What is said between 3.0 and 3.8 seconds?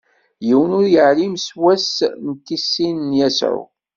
n Yasuɛ.